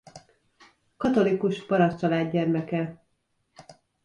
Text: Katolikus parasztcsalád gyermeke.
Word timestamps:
Katolikus 0.97 1.65
parasztcsalád 1.65 2.31
gyermeke. 2.31 3.03